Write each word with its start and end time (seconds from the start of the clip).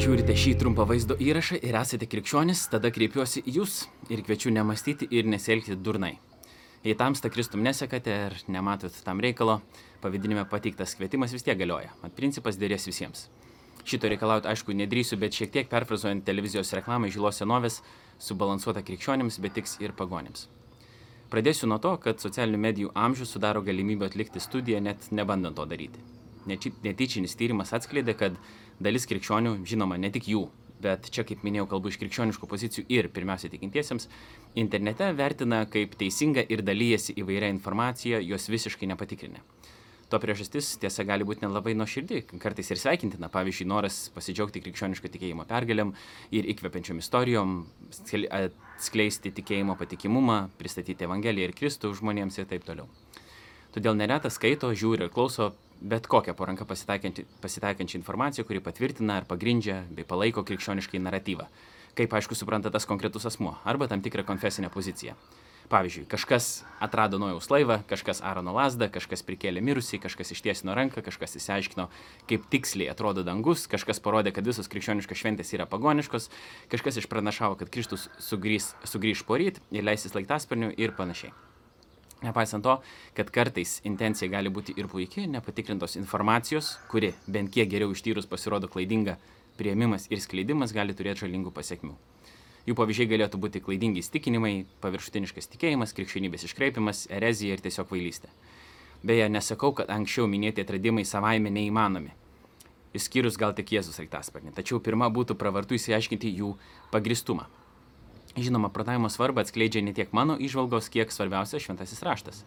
žiūrite 0.00 0.32
šį 0.32 0.52
trumpą 0.56 0.86
vaizdo 0.88 1.12
įrašą 1.20 1.58
ir 1.60 1.76
esate 1.76 2.06
krikščionis, 2.08 2.62
tada 2.72 2.88
kreipiuosi 2.94 3.42
į 3.44 3.52
jūs 3.58 3.74
ir 4.08 4.22
kviečiu 4.24 4.48
nemastyti 4.54 5.04
ir 5.12 5.26
nesielgti 5.28 5.74
durnai. 5.76 6.14
Jei 6.86 6.94
tamsta 6.96 7.28
Kristum 7.28 7.60
nesekate 7.66 8.14
ir 8.26 8.36
nematot 8.48 8.94
tam 9.04 9.20
reikalo, 9.20 9.58
pavadinime 10.00 10.46
pateiktas 10.48 10.94
kvietimas 10.96 11.34
vis 11.36 11.44
tiek 11.44 11.58
galioja. 11.60 11.92
Mat 12.00 12.14
principas 12.16 12.56
dėrės 12.56 12.88
visiems. 12.88 13.26
Šito 13.84 14.08
reikalauti, 14.08 14.48
aišku, 14.48 14.72
nedrįsiu, 14.78 15.18
bet 15.20 15.36
šiek 15.36 15.52
tiek 15.52 15.68
perfrazuojant 15.68 16.24
televizijos 16.24 16.72
reklamą 16.78 17.10
žilos 17.12 17.42
senovės, 17.42 17.82
subalansuota 18.16 18.80
krikščionims, 18.86 19.36
bet 19.44 19.58
tiks 19.58 19.76
ir 19.84 19.92
pagonėms. 19.98 20.46
Pradėsiu 21.28 21.68
nuo 21.68 21.76
to, 21.76 21.92
kad 22.00 22.24
socialinių 22.24 22.62
medijų 22.64 22.94
amžius 22.96 23.36
sudaro 23.36 23.60
galimybę 23.60 24.08
atlikti 24.08 24.40
studiją 24.40 24.80
net 24.80 25.12
nebandant 25.12 25.60
to 25.60 25.68
daryti. 25.68 26.19
Netyčinis 26.48 27.36
tyrimas 27.36 27.74
atskleidė, 27.76 28.16
kad 28.16 28.38
dalis 28.80 29.06
krikščionių, 29.10 29.58
žinoma, 29.68 29.98
ne 30.00 30.10
tik 30.14 30.30
jų, 30.30 30.46
bet 30.80 31.10
čia, 31.12 31.24
kaip 31.28 31.44
minėjau, 31.44 31.66
kalbu 31.74 31.92
iš 31.92 31.98
krikščioniškų 32.00 32.48
pozicijų 32.48 32.86
ir 32.92 33.10
pirmiausia 33.12 33.50
tikintiesiems, 33.52 34.08
internete 34.60 35.10
vertina 35.16 35.64
kaip 35.70 35.98
teisinga 36.00 36.46
ir 36.48 36.64
dalyjasi 36.64 37.18
įvairia 37.20 37.52
informacija, 37.52 38.22
jos 38.24 38.48
visiškai 38.52 38.88
nepatikrinę. 38.90 39.44
To 40.10 40.18
priežastis 40.18 40.72
tiesa 40.82 41.04
gali 41.06 41.22
būti 41.22 41.44
nelabai 41.44 41.76
nuoširdį, 41.78 42.24
kartais 42.42 42.72
ir 42.72 42.80
sveikintina, 42.82 43.28
pavyzdžiui, 43.30 43.68
noras 43.70 43.98
pasidžiaugti 44.10 44.62
krikščioniško 44.64 45.06
tikėjimo 45.06 45.44
pergalėm 45.46 45.92
ir 46.34 46.48
įkvepiančiom 46.50 46.98
istorijom, 46.98 47.60
skleisti 48.82 49.30
tikėjimo 49.36 49.76
patikimumą, 49.78 50.40
pristatyti 50.58 51.06
Evangeliją 51.06 51.46
ir 51.46 51.54
Kristų 51.54 51.92
žmonėms 52.00 52.40
ir 52.40 52.50
taip 52.50 52.66
toliau. 52.66 52.88
Todėl 53.70 53.94
neretas 53.94 54.34
skaito, 54.34 54.72
žiūri 54.74 55.06
ir 55.06 55.14
klauso 55.14 55.52
bet 55.80 56.06
kokią 56.06 56.34
po 56.34 56.44
ranka 56.44 56.64
pasitaikančią 56.64 57.98
informaciją, 57.98 58.44
kuri 58.44 58.60
patvirtina 58.60 59.16
ar 59.20 59.28
pagrindžia 59.28 59.84
bei 59.90 60.04
palaiko 60.04 60.44
krikščioniškai 60.44 61.00
naratyvą. 61.00 61.46
Kaip 61.98 62.12
aišku 62.14 62.36
supranta 62.38 62.70
tas 62.70 62.86
konkretus 62.86 63.26
asmuo 63.26 63.56
arba 63.64 63.88
tam 63.88 64.02
tikrą 64.02 64.24
konfesinę 64.24 64.70
poziciją. 64.70 65.16
Pavyzdžiui, 65.70 66.08
kažkas 66.10 66.64
atrado 66.82 67.18
Nojaus 67.22 67.46
laivą, 67.46 67.76
kažkas 67.86 68.18
Arono 68.26 68.50
lasdą, 68.56 68.88
kažkas 68.90 69.22
prikėlė 69.22 69.62
mirusį, 69.62 70.00
kažkas 70.02 70.32
ištiesino 70.34 70.74
ranką, 70.74 70.98
kažkas 71.06 71.38
įsiaiškino, 71.38 71.84
kaip 72.26 72.48
tiksliai 72.50 72.90
atrodo 72.90 73.22
dangus, 73.22 73.68
kažkas 73.70 74.02
parodė, 74.02 74.32
kad 74.34 74.50
visos 74.50 74.66
krikščioniškos 74.72 75.22
šventės 75.22 75.54
yra 75.54 75.68
pagoniškos, 75.70 76.26
kažkas 76.74 76.98
išpranašavo, 77.04 77.60
kad 77.62 77.70
Kristus 77.70 78.08
sugrįž, 78.18 78.72
sugrįž 78.82 79.22
poryt 79.30 79.62
ir 79.70 79.86
leisis 79.86 80.18
laiktasparniu 80.18 80.72
ir 80.74 80.96
panašiai. 80.98 81.30
Nepaisant 82.20 82.64
to, 82.64 82.76
kad 83.16 83.30
kartais 83.32 83.78
intencija 83.88 84.28
gali 84.28 84.52
būti 84.52 84.74
ir 84.76 84.90
puikiai, 84.92 85.28
nepatikrintos 85.30 85.96
informacijos, 85.96 86.74
kuri 86.92 87.14
bent 87.26 87.52
kiek 87.54 87.70
geriau 87.70 87.94
ištyrus 87.96 88.28
pasirodo 88.28 88.68
klaidinga, 88.68 89.16
prieimimas 89.56 90.04
ir 90.12 90.20
skleidimas 90.20 90.74
gali 90.76 90.96
turėti 90.96 91.24
žalingų 91.24 91.52
pasiekmių. 91.56 91.94
Jų 92.68 92.76
pavyzdžiai 92.76 93.08
galėtų 93.08 93.40
būti 93.40 93.62
klaidingi 93.64 94.02
įstikinimai, 94.04 94.66
paviršutiniškas 94.84 95.48
tikėjimas, 95.54 95.94
krikščionybės 95.96 96.44
iškreipimas, 96.50 97.06
erezija 97.08 97.56
ir 97.56 97.64
tiesiog 97.64 97.88
vailystė. 97.88 98.28
Beje, 99.00 99.30
nesakau, 99.32 99.72
kad 99.72 99.88
anksčiau 99.88 100.28
minėti 100.28 100.60
atradimai 100.60 101.06
savaime 101.08 101.48
neįmanomi. 101.48 102.12
Išskyrus 102.92 103.38
gal 103.40 103.54
tik 103.56 103.72
Jėzus 103.72 103.96
Aiktasparnį. 104.02 104.52
Tačiau 104.52 104.80
pirma 104.84 105.08
būtų 105.08 105.38
pravartu 105.40 105.78
įsiaiškinti 105.78 106.34
jų 106.36 106.52
pagristumą. 106.92 107.46
Žinoma, 108.36 108.68
protavimo 108.70 109.08
svarbą 109.10 109.42
atskleidžia 109.42 109.82
ne 109.82 109.92
tiek 109.94 110.12
mano 110.14 110.36
išvalgos, 110.38 110.88
kiek 110.92 111.10
svarbiausia 111.10 111.58
šventasis 111.58 112.02
raštas. 112.06 112.44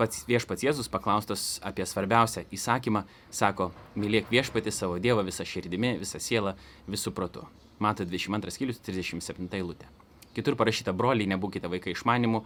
Pats 0.00 0.22
viešpats 0.24 0.64
Jėzus 0.64 0.88
paklaustas 0.88 1.58
apie 1.60 1.84
svarbiausią 1.84 2.46
įsakymą, 2.56 3.02
sako, 3.28 3.68
mylėk 4.00 4.30
viešpatį 4.32 4.72
savo 4.72 4.96
Dievą 4.96 5.26
visą 5.26 5.44
širdimi, 5.44 5.98
visą 6.00 6.16
sielą, 6.16 6.54
visų 6.88 7.12
protu. 7.12 7.44
Mato 7.84 8.06
22 8.08 8.54
skyrius 8.56 8.80
37 8.80 9.52
eilutė. 9.60 9.90
Kitur 10.32 10.56
parašyta, 10.56 10.96
broliai, 10.96 11.28
nebūkite 11.28 11.68
vaikai 11.68 11.92
išmanimų, 11.92 12.40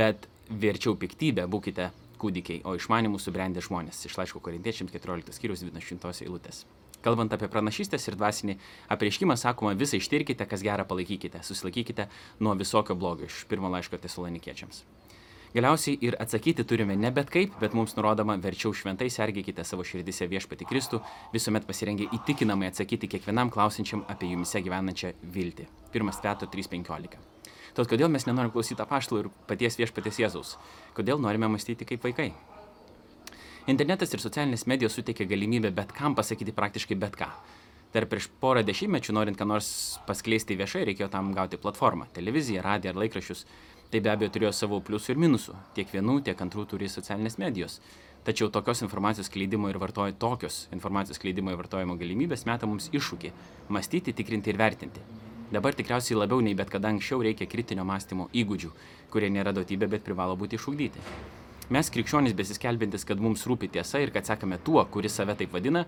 bet 0.00 0.30
verčiau 0.48 0.96
piktybę 0.96 1.44
būkite 1.44 1.90
kūdikiai, 2.18 2.62
o 2.64 2.72
išmanimų 2.78 3.20
subrendę 3.20 3.60
žmonės. 3.64 4.06
Iš 4.08 4.16
laiško 4.22 4.40
korintiečiams 4.48 4.94
14 4.96 5.36
skyrius 5.36 5.66
20 5.66 6.24
eilutės. 6.24 6.64
Kalbant 7.08 7.32
apie 7.32 7.48
pranašystės 7.48 8.04
ir 8.10 8.18
dvasinį 8.20 8.58
apreiškimą, 8.92 9.38
sakoma, 9.40 9.72
visą 9.80 9.96
ištirkite, 9.96 10.44
kas 10.48 10.60
gerą 10.66 10.84
palaikykite, 10.88 11.40
susilaikykite 11.40 12.04
nuo 12.44 12.52
visokio 12.58 12.96
blogio 13.00 13.30
iš 13.30 13.46
pirmo 13.48 13.70
laiško 13.72 13.96
tesalonikiečiams. 14.02 14.82
Galiausiai 15.54 15.96
ir 16.04 16.16
atsakyti 16.20 16.66
turime 16.68 16.96
ne 17.00 17.08
bet 17.14 17.30
kaip, 17.32 17.54
bet 17.62 17.72
mums 17.72 17.94
nurodoma 17.96 18.36
verčiau 18.42 18.74
šventai 18.76 19.08
sergėkite 19.08 19.64
savo 19.64 19.86
širdise 19.88 20.28
viešpati 20.28 20.68
Kristų, 20.68 21.00
visuomet 21.32 21.64
pasirengę 21.64 22.10
įtikinamai 22.18 22.68
atsakyti 22.68 23.08
kiekvienam 23.14 23.48
klausinčiam 23.54 24.04
apie 24.12 24.28
jumise 24.34 24.60
gyvenančią 24.60 25.14
viltį. 25.22 25.64
1 25.96 26.12
Petro 26.20 26.50
3.15. 26.52 27.16
Tad 27.78 27.88
kodėl 27.88 28.12
mes 28.12 28.28
nenorime 28.28 28.52
klausyti 28.52 28.84
apaštalų 28.84 29.24
ir 29.24 29.32
paties 29.48 29.80
viešpatės 29.80 30.20
Jėzaus? 30.20 30.54
Kodėl 30.98 31.24
norime 31.24 31.48
mąstyti 31.48 31.88
kaip 31.88 32.04
vaikai? 32.04 32.34
Internetas 33.68 34.14
ir 34.16 34.22
socialinės 34.22 34.62
medijos 34.64 34.94
suteikia 34.96 35.26
galimybę 35.28 35.68
bet 35.76 35.90
kam 35.92 36.14
pasakyti 36.16 36.54
praktiškai 36.56 36.96
bet 36.96 37.18
ką. 37.20 37.26
Dar 37.92 38.06
prieš 38.08 38.30
porą 38.40 38.62
dešimtmečių, 38.64 39.12
norint 39.12 39.36
ką 39.36 39.44
nors 39.44 39.68
paskleisti 40.08 40.56
viešai, 40.56 40.86
reikėjo 40.88 41.10
tam 41.12 41.34
gauti 41.36 41.58
platformą- 41.60 42.06
televiziją, 42.16 42.62
radiją 42.64 42.94
ar 42.94 43.00
laikraščius. 43.02 43.44
Tai 43.90 44.00
be 44.00 44.10
abejo 44.10 44.30
turėjo 44.32 44.54
savo 44.54 44.80
pliusų 44.80 45.10
ir 45.10 45.16
minusų. 45.16 45.54
Tiek 45.74 45.86
vienų, 45.92 46.24
tiek 46.24 46.38
antrų 46.38 46.66
turi 46.66 46.88
socialinės 46.88 47.36
medijos. 47.36 47.80
Tačiau 48.24 48.48
tokios 48.48 48.80
informacijos 48.80 49.26
skleidimo 49.28 49.68
ir 49.68 49.78
vartojimo, 49.78 50.16
tokios 50.18 50.66
informacijos 50.72 51.18
skleidimo 51.20 51.50
ir 51.50 51.58
vartojimo 51.58 51.98
galimybės 51.98 52.46
meta 52.46 52.66
mums 52.66 52.88
iššūkį- 52.88 53.32
mąstyti, 53.68 54.14
tikrinti 54.14 54.48
ir 54.48 54.56
vertinti. 54.56 55.00
Dabar 55.52 55.74
tikriausiai 55.74 56.16
labiau 56.16 56.40
nei 56.40 56.54
bet 56.54 56.70
kada 56.70 56.88
anksčiau 56.88 57.20
reikia 57.20 57.46
kritinio 57.46 57.84
mąstymo 57.84 58.30
įgūdžių, 58.32 58.70
kurie 59.10 59.28
nėra 59.28 59.52
duotybė, 59.52 59.90
bet 59.90 60.04
privalo 60.04 60.36
būti 60.38 60.56
išugdyti. 60.56 61.00
Mes 61.68 61.90
krikščionys 61.92 62.32
besiskelbintis, 62.32 63.02
kad 63.04 63.20
mums 63.20 63.42
rūpi 63.44 63.68
tiesa 63.68 64.00
ir 64.00 64.08
kad 64.14 64.24
sekame 64.24 64.56
tuo, 64.64 64.80
kuris 64.88 65.18
save 65.18 65.34
taip 65.36 65.52
vadina, 65.52 65.82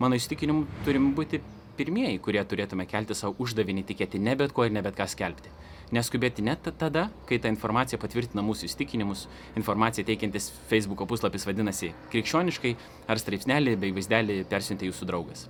mano 0.00 0.16
įsitikinimu 0.16 0.62
turim 0.86 1.10
būti 1.18 1.42
pirmieji, 1.76 2.22
kurie 2.24 2.40
turėtume 2.48 2.86
kelti 2.88 3.12
savo 3.18 3.36
uždavinį 3.44 3.84
tikėti 3.90 4.20
ne 4.22 4.32
bet 4.40 4.54
ko 4.56 4.64
ir 4.64 4.72
ne 4.72 4.80
bet 4.86 4.96
ką 4.96 5.04
skelbti. 5.12 5.52
Neskubėti 5.92 6.42
net 6.42 6.64
tada, 6.80 7.10
kai 7.28 7.36
ta 7.38 7.52
informacija 7.52 8.00
patvirtina 8.00 8.40
mūsų 8.48 8.70
įsitikinimus, 8.70 9.26
informacija 9.60 10.08
teikiantis 10.08 10.48
Facebook 10.72 11.04
puslapis 11.06 11.44
vadinasi 11.46 11.92
krikščioniškai, 12.16 12.72
ar 13.06 13.20
straipsnelį 13.20 13.76
bei 13.84 13.92
vaizdelį 13.94 14.40
persiuntė 14.48 14.88
jūsų 14.88 15.12
draugas. 15.12 15.46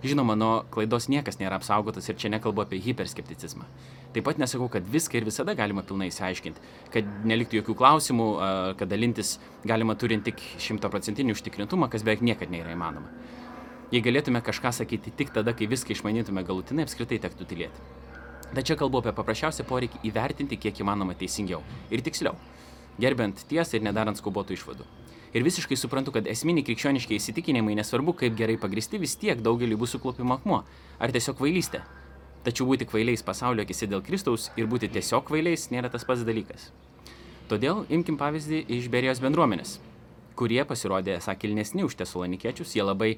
Žinoma, 0.00 0.32
nuo 0.32 0.52
klaidos 0.72 1.10
niekas 1.12 1.36
nėra 1.36 1.58
apsaugotas 1.60 2.06
ir 2.08 2.16
čia 2.16 2.30
nekalbu 2.32 2.62
apie 2.62 2.78
hiperskepticizmą. 2.80 3.66
Taip 4.14 4.24
pat 4.24 4.38
nesakau, 4.40 4.70
kad 4.72 4.86
viską 4.88 5.18
ir 5.20 5.26
visada 5.28 5.52
galima 5.54 5.84
pilnai 5.84 6.08
įsiaiškinti, 6.08 6.62
kad 6.94 7.10
neliktų 7.28 7.60
jokių 7.60 7.76
klausimų, 7.76 8.28
kad 8.80 8.88
dalintis 8.88 9.34
galima 9.68 9.94
turint 10.00 10.24
tik 10.24 10.40
šimtaprocentinį 10.56 11.36
užtikrintumą, 11.36 11.90
kas 11.92 12.06
beveik 12.06 12.24
niekada 12.24 12.54
nėra 12.54 12.72
įmanoma. 12.72 13.12
Jei 13.92 14.00
galėtume 14.00 14.40
kažką 14.46 14.72
sakyti 14.72 15.12
tik 15.18 15.34
tada, 15.36 15.52
kai 15.52 15.68
viską 15.68 15.92
išmanytume 15.92 16.46
galutinai, 16.48 16.88
apskritai 16.88 17.20
tektų 17.20 17.48
tylėti. 17.52 17.84
Tačiau 18.56 18.80
kalbu 18.80 19.02
apie 19.02 19.12
paprasčiausią 19.14 19.68
poreikį 19.68 20.00
įvertinti 20.08 20.56
kiek 20.58 20.80
įmanoma 20.80 21.14
teisingiau 21.18 21.60
ir 21.92 22.00
tiksliau, 22.06 22.38
gerbent 22.98 23.44
tiesą 23.52 23.76
ir 23.76 23.84
nedarant 23.84 24.18
skubotų 24.18 24.56
išvadų. 24.56 24.88
Ir 25.30 25.44
visiškai 25.46 25.76
suprantu, 25.78 26.10
kad 26.16 26.26
esminiai 26.26 26.66
krikščioniški 26.66 27.14
įsitikinimai, 27.14 27.76
nesvarbu 27.78 28.16
kaip 28.18 28.34
gerai 28.38 28.56
pagristi, 28.58 28.98
vis 28.98 29.14
tiek 29.14 29.38
daugelį 29.38 29.76
bus 29.78 29.94
suklopimo 29.94 30.34
akmuo. 30.34 30.64
Ar 30.98 31.14
tiesiog 31.14 31.38
kvailystė. 31.38 31.84
Tačiau 32.42 32.66
būti 32.66 32.88
kvailiais 32.88 33.22
pasaulio 33.22 33.62
akise 33.62 33.86
dėl 33.86 34.02
Kristaus 34.02 34.48
ir 34.58 34.66
būti 34.66 34.88
tiesiog 34.90 35.28
kvailiais 35.28 35.68
nėra 35.70 35.90
tas 35.92 36.06
pats 36.08 36.24
dalykas. 36.26 36.70
Todėl 37.50 37.84
imkim 37.92 38.18
pavyzdį 38.18 38.64
iš 38.78 38.88
Berijos 38.90 39.20
bendruomenės, 39.22 39.76
kurie 40.38 40.64
pasirodė 40.64 41.18
esą 41.18 41.36
kilnesni 41.38 41.84
už 41.86 41.98
tesalonikiečius, 42.00 42.74
jie 42.74 42.86
labai 42.86 43.10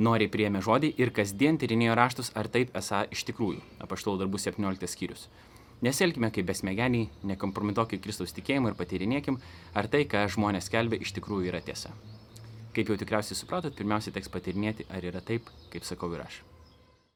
noriai 0.00 0.30
priėmė 0.32 0.62
žodį 0.64 0.94
ir 1.02 1.12
kasdien 1.14 1.60
tyrinėjo 1.60 1.96
raštus, 1.98 2.32
ar 2.34 2.48
taip 2.48 2.74
esą 2.80 3.04
iš 3.14 3.26
tikrųjų. 3.28 3.60
Apaštalų 3.84 4.24
darbų 4.24 4.40
17 4.42 4.90
skyrius. 4.90 5.28
Neselkime 5.80 6.28
kaip 6.34 6.44
besmegeniai, 6.50 7.08
nekompromituokime 7.24 8.02
Kristaus 8.04 8.34
tikėjimą 8.36 8.74
ir 8.74 8.76
patyrinėkim, 8.76 9.38
ar 9.72 9.88
tai, 9.88 10.04
ką 10.04 10.26
žmonės 10.34 10.68
kelbė, 10.72 11.00
iš 11.00 11.14
tikrųjų 11.16 11.48
yra 11.54 11.62
tiesa. 11.64 11.94
Kaip 12.76 12.92
jau 12.92 13.00
tikriausiai 13.00 13.38
supratot, 13.38 13.74
pirmiausia 13.78 14.12
teks 14.12 14.28
patyrinėti, 14.30 14.86
ar 14.92 15.08
yra 15.08 15.24
taip, 15.24 15.48
kaip 15.72 15.88
sakau 15.88 16.12
ir 16.12 16.26
aš. 16.28 16.42